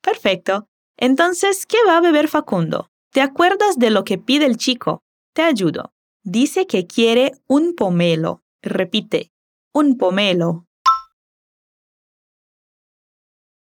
Perfecto. 0.02 0.69
Entonces, 0.97 1.66
¿qué 1.66 1.78
va 1.87 1.99
a 1.99 2.00
beber 2.00 2.28
Facundo? 2.28 2.90
¿Te 3.12 3.21
acuerdas 3.21 3.78
de 3.78 3.90
lo 3.90 4.04
que 4.04 4.19
pide 4.19 4.47
el 4.47 4.57
chico? 4.57 5.02
Te 5.35 5.42
ayudo. 5.42 5.92
Dice 6.23 6.66
que 6.66 6.87
quiere 6.87 7.33
un 7.47 7.75
pomelo. 7.75 8.42
Repite, 8.62 9.33
un 9.75 9.99
pomelo. 9.99 10.66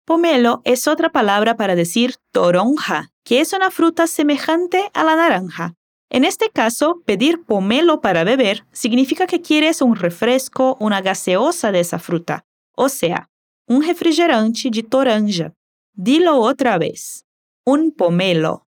Pomelo 0.05 0.61
es 0.65 0.87
otra 0.87 1.11
palabra 1.11 1.57
para 1.57 1.75
decir 1.75 2.17
toronja, 2.31 3.11
que 3.25 3.41
es 3.41 3.53
una 3.53 3.71
fruta 3.71 4.07
semejante 4.07 4.91
a 4.95 5.03
la 5.03 5.17
naranja. 5.17 5.75
En 6.11 6.25
este 6.25 6.51
caso, 6.51 7.03
pedir 7.05 7.43
pomelo 7.45 8.01
para 8.01 8.23
beber 8.23 8.67
significa 8.71 9.27
que 9.27 9.41
quieres 9.41 9.83
un 9.83 9.97
refresco, 9.97 10.77
una 10.79 11.01
gaseosa 11.01 11.73
de 11.73 11.81
esa 11.81 11.99
fruta, 11.99 12.45
o 12.77 12.89
sea, 12.89 13.31
un 13.67 13.83
refrigerante 13.83 14.71
de 14.71 14.83
toranja. 14.83 15.53
Dilo 15.95 16.39
otra 16.39 16.79
vez. 16.79 17.25
Un 17.65 17.93
pomelo. 17.93 18.67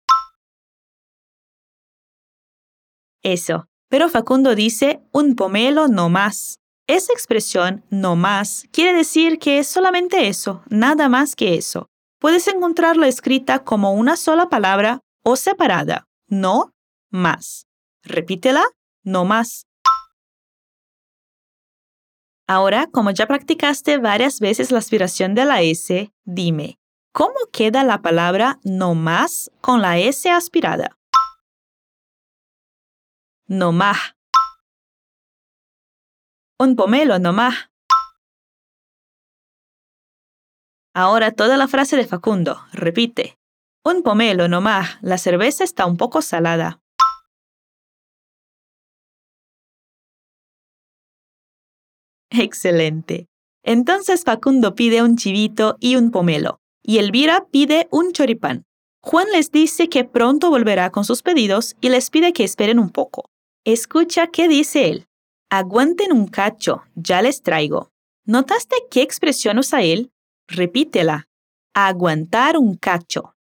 Eso. 3.23 3.69
Pero 3.89 4.09
Facundo 4.09 4.55
dice 4.55 5.03
un 5.13 5.35
pomelo 5.35 5.89
no 5.89 6.09
más. 6.09 6.61
Esa 6.87 7.13
expresión 7.13 7.85
no 7.91 8.17
más 8.17 8.67
quiere 8.73 8.95
decir 8.95 9.39
que 9.39 9.59
es 9.59 9.69
solamente 9.69 10.29
eso, 10.29 10.63
nada 10.71 11.09
más 11.09 11.37
que 11.37 11.55
eso. 11.55 11.91
Puedes 12.19 12.49
encontrarla 12.49 13.09
escrita 13.09 13.65
como 13.65 13.93
una 13.93 14.17
sola 14.17 14.49
palabra 14.49 15.01
o 15.23 15.37
separada. 15.37 16.09
No 16.27 16.75
más. 17.11 17.67
Repítela, 18.03 18.65
no 19.03 19.25
más. 19.25 19.67
Ahora, 22.47 22.87
como 22.91 23.11
ya 23.11 23.27
practicaste 23.27 23.99
varias 23.99 24.41
veces 24.41 24.71
la 24.73 24.79
aspiración 24.79 25.35
de 25.35 25.45
la 25.45 25.61
S, 25.61 26.13
dime, 26.25 26.79
¿cómo 27.13 27.35
queda 27.53 27.85
la 27.85 28.01
palabra 28.01 28.59
no 28.65 28.95
más 28.95 29.51
con 29.61 29.83
la 29.83 29.99
S 29.99 30.31
aspirada? 30.31 30.99
no 33.49 33.73
más. 33.73 34.15
Un 36.59 36.77
pomelo 36.77 37.19
no 37.19 37.33
más. 37.33 37.71
Ahora 41.01 41.31
toda 41.31 41.57
la 41.57 41.69
frase 41.69 41.97
de 41.97 42.09
Facundo. 42.09 42.59
Repite. 42.73 43.39
Un 43.85 44.03
pomelo 44.03 44.49
no 44.49 44.61
más. 44.61 44.99
La 45.01 45.17
cerveza 45.17 45.63
está 45.63 45.87
un 45.87 45.97
poco 45.97 46.23
salada. 46.23 46.81
Excelente. 52.31 53.29
Entonces 53.63 54.25
Facundo 54.25 54.75
pide 54.75 55.01
un 55.01 55.17
chivito 55.17 55.77
y 55.79 55.95
un 55.95 56.11
pomelo, 56.11 56.59
y 56.83 56.99
Elvira 56.99 57.47
pide 57.53 57.87
un 57.93 58.11
choripán. 58.11 58.65
Juan 59.01 59.29
les 59.31 59.53
dice 59.53 59.89
que 59.89 60.03
pronto 60.03 60.51
volverá 60.51 60.91
con 60.91 61.05
sus 61.05 61.23
pedidos 61.23 61.77
y 61.81 61.91
les 61.91 62.11
pide 62.11 62.33
que 62.33 62.43
esperen 62.43 62.81
un 62.81 62.91
poco. 62.91 63.31
Escucha 63.65 64.27
qué 64.27 64.49
dice 64.49 64.89
él. 64.89 65.07
Aguanten 65.49 66.13
un 66.13 66.27
cacho, 66.27 66.83
ya 66.97 67.23
les 67.23 67.43
traigo. 67.43 67.93
¿Notaste 68.27 68.75
qué 68.91 69.03
expresión 69.03 69.59
usa 69.59 69.83
él? 69.83 70.11
Repítela. 70.49 71.29
Aguantar 71.75 72.57
un 72.57 72.77
cacho. 72.77 73.35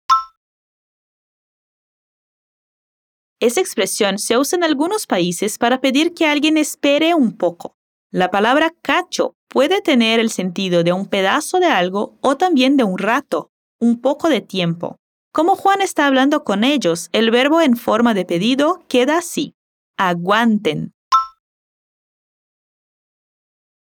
Esa 3.41 3.61
expresión 3.61 4.19
se 4.19 4.39
usa 4.39 4.57
en 4.57 4.65
algunos 4.65 5.07
países 5.07 5.59
para 5.59 5.81
pedir 5.81 6.15
que 6.15 6.27
alguien 6.27 6.57
espere 6.57 7.15
un 7.15 7.37
poco. 7.37 7.77
La 8.11 8.31
palabra 8.31 8.73
cacho 8.83 9.35
puede 9.49 9.83
tener 9.83 10.19
el 10.19 10.31
sentido 10.31 10.83
de 10.83 10.93
un 10.93 11.07
pedazo 11.07 11.61
de 11.61 11.67
algo 11.67 12.17
o 12.23 12.37
también 12.37 12.77
de 12.77 12.85
un 12.85 12.99
rato, 12.99 13.51
un 13.79 14.01
poco 14.01 14.29
de 14.29 14.41
tiempo. 14.41 14.97
Como 15.33 15.57
Juan 15.57 15.83
está 15.83 16.07
hablando 16.07 16.43
con 16.43 16.65
ellos, 16.65 17.09
el 17.13 17.31
verbo 17.31 17.61
en 17.61 17.77
forma 17.77 18.15
de 18.15 18.25
pedido 18.25 18.83
queda 18.89 19.19
así 19.19 19.55
aguanten. 19.97 20.93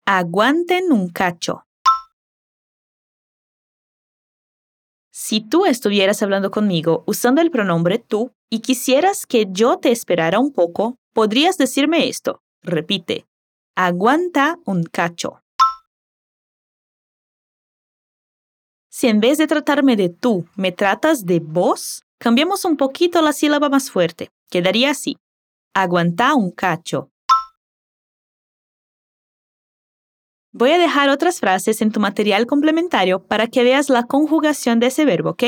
Aguanten 0.07 0.93
un 0.93 1.11
cacho. 1.11 1.65
Si 5.25 5.41
tú 5.41 5.67
estuvieras 5.67 6.21
hablando 6.25 6.51
conmigo 6.51 7.05
usando 7.07 7.41
el 7.43 7.53
pronombre 7.53 8.01
tú 8.01 8.33
y 8.51 8.59
quisieras 8.59 9.25
que 9.25 9.47
yo 9.49 9.79
te 9.79 9.93
esperara 9.93 10.41
un 10.41 10.53
poco, 10.53 10.97
podrías 11.15 11.57
decirme 11.57 12.09
esto. 12.09 12.43
Repite. 12.61 13.25
Aguanta 13.77 14.59
un 14.65 14.83
cacho. 14.83 15.41
Si 18.91 19.07
en 19.07 19.21
vez 19.21 19.39
de 19.39 19.47
tratarme 19.47 19.95
de 19.95 20.09
tú 20.09 20.45
me 20.57 20.73
tratas 20.73 21.25
de 21.25 21.39
vos, 21.39 22.03
cambiamos 22.19 22.65
un 22.65 22.77
poquito 22.77 23.23
la 23.23 23.33
sílaba 23.33 23.69
más 23.69 23.93
fuerte. 23.93 24.29
Quedaría 24.51 24.91
así. 24.91 25.19
Aguanta 25.73 26.35
un 26.35 26.51
cacho. 26.51 27.12
Voy 30.55 30.71
a 30.71 30.79
dejar 30.79 31.09
otras 31.09 31.41
frases 31.41 31.81
en 31.81 31.93
tu 31.93 31.99
material 31.99 32.47
complementario 32.47 33.27
para 33.27 33.47
que 33.47 33.65
veas 33.65 33.89
la 33.89 34.03
conjugación 34.03 34.81
de 34.81 34.89
ese 34.89 35.07
verbo, 35.07 35.31
¿ok? 35.31 35.45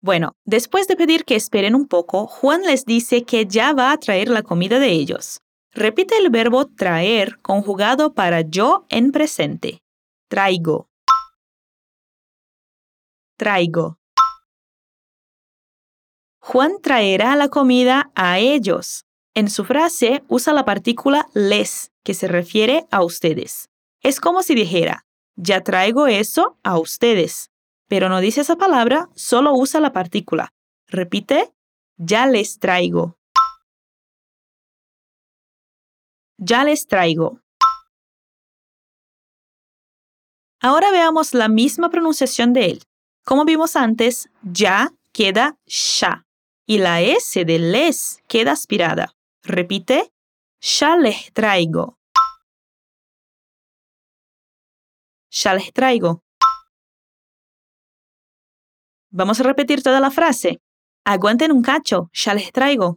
Bueno, 0.00 0.36
después 0.44 0.86
de 0.86 0.94
pedir 0.94 1.24
que 1.24 1.34
esperen 1.34 1.74
un 1.74 1.88
poco, 1.88 2.28
Juan 2.28 2.62
les 2.62 2.84
dice 2.84 3.24
que 3.24 3.46
ya 3.46 3.72
va 3.72 3.90
a 3.90 3.98
traer 3.98 4.28
la 4.28 4.42
comida 4.42 4.78
de 4.78 4.92
ellos. 4.92 5.40
Repite 5.72 6.16
el 6.16 6.30
verbo 6.30 6.66
traer 6.66 7.40
conjugado 7.40 8.14
para 8.14 8.42
yo 8.42 8.86
en 8.88 9.10
presente. 9.10 9.82
Traigo. 10.28 10.88
Traigo. 13.36 13.98
Juan 16.38 16.80
traerá 16.80 17.34
la 17.34 17.48
comida 17.48 18.12
a 18.14 18.38
ellos. 18.38 19.04
En 19.34 19.50
su 19.50 19.64
frase 19.64 20.22
usa 20.28 20.52
la 20.52 20.64
partícula 20.64 21.26
les, 21.34 21.90
que 22.04 22.14
se 22.14 22.28
refiere 22.28 22.86
a 22.92 23.02
ustedes. 23.02 23.68
Es 24.06 24.20
como 24.20 24.44
si 24.44 24.54
dijera, 24.54 25.04
ya 25.34 25.64
traigo 25.64 26.06
eso 26.06 26.56
a 26.62 26.78
ustedes. 26.78 27.50
Pero 27.88 28.08
no 28.08 28.20
dice 28.20 28.42
esa 28.42 28.54
palabra, 28.54 29.08
solo 29.16 29.52
usa 29.52 29.80
la 29.80 29.92
partícula. 29.92 30.54
Repite, 30.86 31.52
ya 31.96 32.28
les 32.28 32.60
traigo. 32.60 33.18
Ya 36.38 36.62
les 36.62 36.86
traigo. 36.86 37.40
Ahora 40.60 40.92
veamos 40.92 41.34
la 41.34 41.48
misma 41.48 41.90
pronunciación 41.90 42.52
de 42.52 42.66
él. 42.66 42.82
Como 43.24 43.44
vimos 43.44 43.74
antes, 43.74 44.28
ya 44.44 44.92
queda 45.10 45.58
sha. 45.66 46.24
y 46.64 46.78
la 46.78 47.00
S 47.00 47.44
de 47.44 47.58
les 47.58 48.22
queda 48.28 48.52
aspirada. 48.52 49.16
Repite, 49.42 50.12
ya 50.60 50.96
les 50.96 51.32
traigo. 51.32 51.95
Ya 55.38 55.52
les 55.52 55.70
traigo. 55.70 56.22
Vamos 59.10 59.38
a 59.38 59.42
repetir 59.42 59.82
toda 59.82 60.00
la 60.00 60.10
frase. 60.10 60.60
Aguanten 61.04 61.52
un 61.52 61.62
cacho, 61.62 62.08
ya 62.14 62.32
les 62.32 62.50
traigo. 62.52 62.96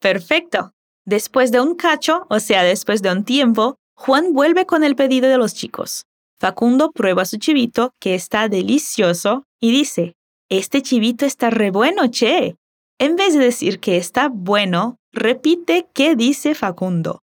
Perfecto. 0.00 0.72
Después 1.04 1.52
de 1.52 1.60
un 1.60 1.74
cacho, 1.74 2.26
o 2.30 2.40
sea, 2.40 2.62
después 2.62 3.02
de 3.02 3.12
un 3.12 3.24
tiempo, 3.24 3.76
Juan 3.94 4.32
vuelve 4.32 4.64
con 4.64 4.84
el 4.84 4.96
pedido 4.96 5.28
de 5.28 5.36
los 5.36 5.52
chicos. 5.52 6.06
Facundo 6.40 6.92
prueba 6.92 7.26
su 7.26 7.36
chivito, 7.36 7.92
que 8.00 8.14
está 8.14 8.48
delicioso, 8.48 9.44
y 9.60 9.70
dice, 9.70 10.14
este 10.48 10.80
chivito 10.80 11.26
está 11.26 11.50
re 11.50 11.70
bueno, 11.70 12.08
che. 12.08 12.56
En 12.98 13.16
vez 13.16 13.34
de 13.34 13.40
decir 13.40 13.80
que 13.80 13.98
está 13.98 14.30
bueno, 14.32 14.96
repite 15.12 15.88
qué 15.92 16.16
dice 16.16 16.54
Facundo. 16.54 17.20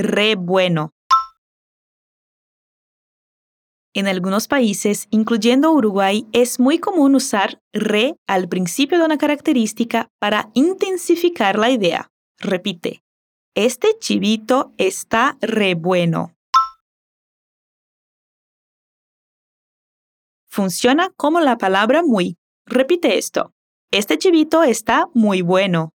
Re 0.00 0.36
bueno. 0.36 0.92
En 3.94 4.06
algunos 4.06 4.46
países, 4.46 5.08
incluyendo 5.10 5.72
Uruguay, 5.72 6.24
es 6.32 6.60
muy 6.60 6.78
común 6.78 7.16
usar 7.16 7.60
re 7.72 8.14
al 8.28 8.48
principio 8.48 8.98
de 8.98 9.04
una 9.04 9.18
característica 9.18 10.08
para 10.20 10.50
intensificar 10.54 11.58
la 11.58 11.70
idea. 11.70 12.12
Repite, 12.38 13.02
este 13.56 13.98
chivito 13.98 14.72
está 14.76 15.36
re 15.40 15.74
bueno. 15.74 16.32
Funciona 20.48 21.10
como 21.16 21.40
la 21.40 21.58
palabra 21.58 22.04
muy. 22.04 22.36
Repite 22.66 23.18
esto. 23.18 23.52
Este 23.90 24.16
chivito 24.16 24.62
está 24.62 25.08
muy 25.12 25.42
bueno. 25.42 25.92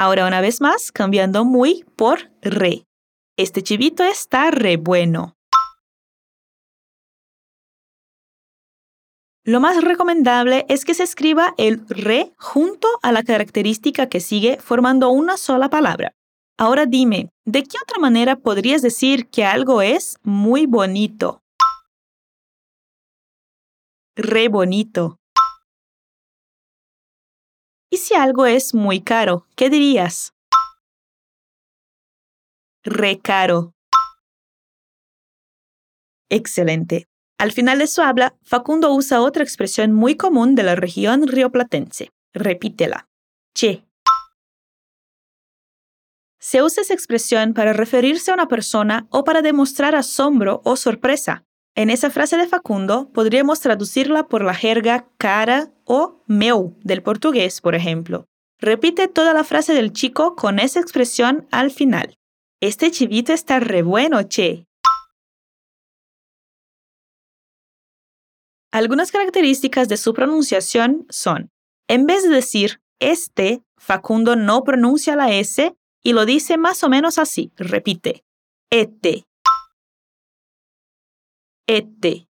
Ahora 0.00 0.28
una 0.28 0.40
vez 0.40 0.60
más, 0.60 0.92
cambiando 0.92 1.44
muy 1.44 1.84
por 1.96 2.30
re. 2.40 2.84
Este 3.36 3.64
chivito 3.64 4.04
está 4.04 4.52
re 4.52 4.76
bueno. 4.76 5.34
Lo 9.44 9.58
más 9.58 9.82
recomendable 9.82 10.66
es 10.68 10.84
que 10.84 10.94
se 10.94 11.02
escriba 11.02 11.52
el 11.58 11.84
re 11.88 12.32
junto 12.38 12.86
a 13.02 13.10
la 13.10 13.24
característica 13.24 14.08
que 14.08 14.20
sigue 14.20 14.58
formando 14.60 15.10
una 15.10 15.36
sola 15.36 15.68
palabra. 15.68 16.12
Ahora 16.56 16.86
dime, 16.86 17.30
¿de 17.44 17.64
qué 17.64 17.78
otra 17.82 17.98
manera 17.98 18.36
podrías 18.36 18.82
decir 18.82 19.28
que 19.28 19.44
algo 19.44 19.82
es 19.82 20.16
muy 20.22 20.66
bonito? 20.66 21.40
Re 24.14 24.48
bonito. 24.48 25.17
¿Y 27.90 27.96
si 27.96 28.14
algo 28.14 28.46
es 28.46 28.74
muy 28.74 29.00
caro, 29.00 29.46
qué 29.56 29.70
dirías? 29.70 30.34
Re 32.84 33.18
caro. 33.18 33.74
Excelente. 36.28 37.06
Al 37.38 37.52
final 37.52 37.78
de 37.78 37.86
su 37.86 38.02
habla, 38.02 38.36
Facundo 38.42 38.92
usa 38.92 39.22
otra 39.22 39.42
expresión 39.42 39.92
muy 39.92 40.16
común 40.16 40.54
de 40.54 40.64
la 40.64 40.74
región 40.74 41.26
rioplatense. 41.26 42.10
Repítela. 42.34 43.08
Che. 43.54 43.84
Se 46.38 46.62
usa 46.62 46.82
esa 46.82 46.94
expresión 46.94 47.54
para 47.54 47.72
referirse 47.72 48.30
a 48.30 48.34
una 48.34 48.48
persona 48.48 49.06
o 49.10 49.24
para 49.24 49.42
demostrar 49.42 49.94
asombro 49.94 50.60
o 50.64 50.76
sorpresa. 50.76 51.47
En 51.78 51.90
esa 51.90 52.10
frase 52.10 52.36
de 52.36 52.48
Facundo 52.48 53.08
podríamos 53.12 53.60
traducirla 53.60 54.26
por 54.26 54.42
la 54.42 54.52
jerga 54.52 55.08
cara 55.16 55.72
o 55.84 56.24
meu 56.26 56.76
del 56.82 57.04
portugués, 57.04 57.60
por 57.60 57.76
ejemplo. 57.76 58.26
Repite 58.58 59.06
toda 59.06 59.32
la 59.32 59.44
frase 59.44 59.74
del 59.74 59.92
chico 59.92 60.34
con 60.34 60.58
esa 60.58 60.80
expresión 60.80 61.46
al 61.52 61.70
final. 61.70 62.16
Este 62.60 62.90
chivito 62.90 63.32
está 63.32 63.60
re 63.60 63.82
bueno, 63.82 64.20
che. 64.24 64.66
Algunas 68.72 69.12
características 69.12 69.88
de 69.88 69.98
su 69.98 70.14
pronunciación 70.14 71.06
son, 71.10 71.52
en 71.86 72.06
vez 72.06 72.24
de 72.24 72.30
decir 72.30 72.80
este, 72.98 73.62
Facundo 73.76 74.34
no 74.34 74.64
pronuncia 74.64 75.14
la 75.14 75.30
S 75.30 75.72
y 76.02 76.12
lo 76.12 76.26
dice 76.26 76.58
más 76.58 76.82
o 76.82 76.88
menos 76.88 77.18
así. 77.18 77.52
Repite. 77.56 78.24
Este. 78.68 79.27
Este. 81.68 82.26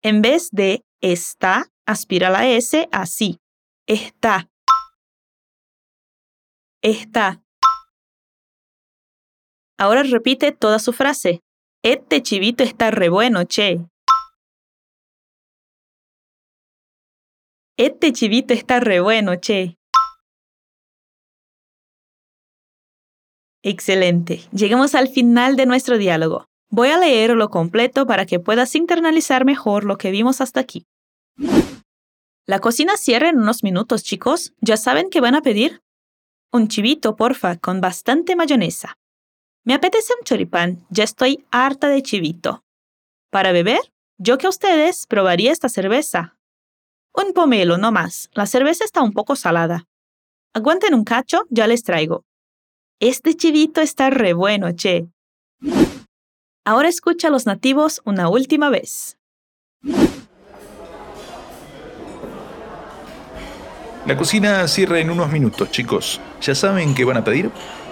En 0.00 0.22
vez 0.22 0.50
de 0.52 0.84
está, 1.02 1.66
aspira 1.84 2.30
la 2.30 2.46
S 2.46 2.88
así. 2.92 3.40
Está. 3.88 4.48
Está. 6.82 7.42
Ahora 9.76 10.04
repite 10.04 10.52
toda 10.52 10.78
su 10.78 10.92
frase. 10.92 11.40
Este 11.82 12.22
chivito 12.22 12.62
está 12.62 12.92
re 12.92 13.08
bueno, 13.08 13.44
che. 13.44 13.84
Este 17.76 18.12
chivito 18.12 18.54
está 18.54 18.78
re 18.78 19.00
bueno, 19.00 19.32
che. 19.40 19.76
Excelente. 23.64 24.48
Llegamos 24.52 24.94
al 24.94 25.08
final 25.08 25.56
de 25.56 25.66
nuestro 25.66 25.98
diálogo. 25.98 26.49
Voy 26.72 26.88
a 26.88 26.98
leerlo 26.98 27.50
completo 27.50 28.06
para 28.06 28.26
que 28.26 28.38
puedas 28.38 28.76
internalizar 28.76 29.44
mejor 29.44 29.84
lo 29.84 29.98
que 29.98 30.12
vimos 30.12 30.40
hasta 30.40 30.60
aquí. 30.60 30.86
La 32.46 32.60
cocina 32.60 32.96
cierra 32.96 33.28
en 33.28 33.38
unos 33.38 33.64
minutos, 33.64 34.04
chicos. 34.04 34.54
¿Ya 34.60 34.76
saben 34.76 35.10
qué 35.10 35.20
van 35.20 35.34
a 35.34 35.42
pedir? 35.42 35.82
Un 36.52 36.68
chivito, 36.68 37.16
porfa, 37.16 37.56
con 37.56 37.80
bastante 37.80 38.36
mayonesa. 38.36 38.96
Me 39.64 39.74
apetece 39.74 40.14
un 40.18 40.24
choripán, 40.24 40.86
ya 40.90 41.02
estoy 41.04 41.44
harta 41.50 41.88
de 41.88 42.02
chivito. 42.02 42.64
Para 43.30 43.50
beber, 43.50 43.80
yo 44.18 44.38
que 44.38 44.48
ustedes 44.48 45.06
probaría 45.08 45.50
esta 45.50 45.68
cerveza. 45.68 46.36
Un 47.12 47.32
pomelo, 47.32 47.78
no 47.78 47.90
más. 47.90 48.30
La 48.32 48.46
cerveza 48.46 48.84
está 48.84 49.02
un 49.02 49.12
poco 49.12 49.34
salada. 49.34 49.86
Aguanten 50.54 50.94
un 50.94 51.04
cacho, 51.04 51.46
ya 51.50 51.66
les 51.66 51.82
traigo. 51.82 52.24
Este 53.00 53.34
chivito 53.34 53.80
está 53.80 54.10
re 54.10 54.34
bueno, 54.34 54.70
che. 54.72 55.08
Ahora 56.66 56.88
escucha 56.88 57.28
a 57.28 57.30
los 57.30 57.46
nativos 57.46 58.02
una 58.04 58.28
última 58.28 58.68
vez. 58.68 59.16
La 64.06 64.16
cocina 64.16 64.68
cierra 64.68 64.98
en 64.98 65.10
unos 65.10 65.30
minutos, 65.32 65.70
chicos. 65.70 66.20
¿Ya 66.42 66.54
saben 66.54 66.94
qué 66.94 67.04
van 67.04 67.16
a 67.16 67.24
pedir? 67.24 67.50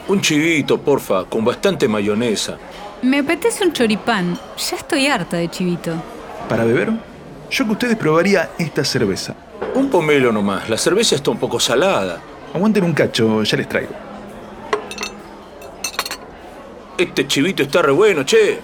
Un 0.09 0.21
chivito, 0.21 0.81
porfa, 0.81 1.25
con 1.25 1.45
bastante 1.45 1.89
mayonesa. 1.89 2.59
Me 3.01 3.21
apetece 3.21 3.65
un 3.65 3.73
choripán. 3.73 4.39
Ya 4.59 4.77
estoy 4.77 5.07
harta 5.07 5.39
de 5.39 5.49
chivito. 5.49 5.93
¿Para 6.49 6.65
beber? 6.65 6.91
Yo 7.51 7.65
que 7.65 7.73
ustedes 7.73 7.97
probaría 7.97 8.51
esta 8.59 8.85
cerveza. 8.85 9.35
Un 9.75 9.89
pomelo 9.89 10.31
nomás. 10.31 10.69
La 10.69 10.77
cerveza 10.77 11.15
está 11.15 11.31
un 11.31 11.39
poco 11.39 11.59
salada. 11.59 12.21
Aguanten 12.53 12.85
un 12.85 12.93
cacho, 12.93 13.43
ya 13.45 13.57
les 13.57 13.69
traigo. 13.69 14.08
Este 16.99 17.29
chivito 17.29 17.63
está 17.63 17.81
re 17.81 17.93
bueno, 17.93 18.25
che. 18.25 18.59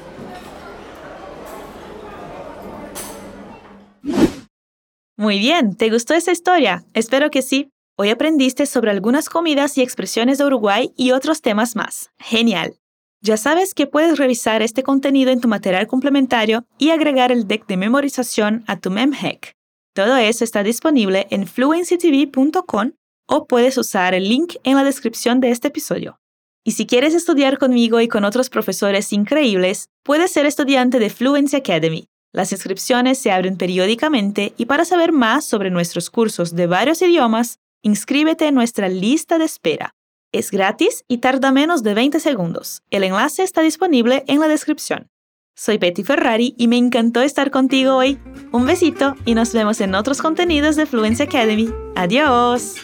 Muy 5.16 5.38
bien, 5.38 5.76
¿te 5.76 5.88
gustó 5.88 6.14
esa 6.14 6.32
historia? 6.32 6.84
Espero 6.94 7.30
que 7.30 7.42
sí. 7.42 7.70
Hoy 7.96 8.10
aprendiste 8.10 8.66
sobre 8.66 8.90
algunas 8.90 9.28
comidas 9.28 9.78
y 9.78 9.82
expresiones 9.82 10.38
de 10.38 10.46
Uruguay 10.46 10.92
y 10.96 11.12
otros 11.12 11.42
temas 11.42 11.76
más. 11.76 12.10
Genial. 12.18 12.74
Ya 13.22 13.36
sabes 13.36 13.72
que 13.72 13.86
puedes 13.86 14.18
revisar 14.18 14.62
este 14.62 14.82
contenido 14.82 15.30
en 15.30 15.40
tu 15.40 15.46
material 15.46 15.86
complementario 15.86 16.66
y 16.76 16.90
agregar 16.90 17.30
el 17.30 17.46
deck 17.46 17.68
de 17.68 17.76
memorización 17.76 18.64
a 18.66 18.80
tu 18.80 18.90
MemHack. 18.90 19.52
Todo 19.94 20.16
eso 20.16 20.42
está 20.42 20.64
disponible 20.64 21.28
en 21.30 21.46
fluencytv.com 21.46 22.92
o 23.28 23.46
puedes 23.46 23.78
usar 23.78 24.12
el 24.12 24.28
link 24.28 24.56
en 24.64 24.74
la 24.74 24.82
descripción 24.82 25.38
de 25.38 25.50
este 25.52 25.68
episodio. 25.68 26.18
Y 26.66 26.72
si 26.72 26.87
quieres 26.87 27.14
estudiar 27.14 27.59
conmigo 27.59 28.00
y 28.00 28.09
con 28.09 28.24
otros 28.24 28.48
profesores 28.48 29.12
increíbles, 29.12 29.90
puedes 30.03 30.33
ser 30.33 30.46
estudiante 30.46 30.98
de 30.98 31.11
Fluency 31.11 31.57
Academy. 31.57 32.09
Las 32.33 32.53
inscripciones 32.53 33.18
se 33.18 33.31
abren 33.31 33.59
periódicamente 33.59 34.55
y 34.57 34.64
para 34.64 34.87
saber 34.87 35.12
más 35.12 35.44
sobre 35.44 35.70
nuestros 35.70 36.09
cursos 36.09 36.57
de 36.57 36.66
varios 36.66 37.03
idiomas, 37.03 37.59
inscríbete 37.83 38.48
en 38.48 38.55
nuestra 38.55 38.88
lista 38.88 39.38
de 39.38 39.44
espera. 39.44 39.94
Es 40.33 40.50
gratis 40.50 41.05
y 41.07 41.18
tarda 41.18 41.53
menos 41.53 41.83
de 41.83 41.94
20 41.94 42.18
segundos. 42.18 42.83
El 42.90 43.05
enlace 43.05 43.42
está 43.42 43.61
disponible 43.61 44.24
en 44.27 44.40
la 44.40 44.48
descripción. 44.48 45.11
Soy 45.55 45.79
Betty 45.79 46.03
Ferrari 46.03 46.55
y 46.59 46.66
me 46.66 46.79
encantó 46.79 47.20
estar 47.20 47.53
contigo 47.53 47.94
hoy. 47.94 48.18
Un 48.50 48.66
besito 48.66 49.14
y 49.24 49.35
nos 49.35 49.53
vemos 49.53 49.81
en 49.81 49.94
otros 49.94 50.20
contenidos 50.20 50.74
de 50.74 50.87
Fluency 50.87 51.22
Academy. 51.22 51.72
Adiós. 51.94 52.74